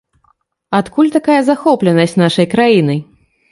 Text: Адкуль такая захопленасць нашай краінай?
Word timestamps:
Адкуль 0.77 1.11
такая 1.17 1.37
захопленасць 1.51 2.19
нашай 2.25 2.51
краінай? 2.57 2.99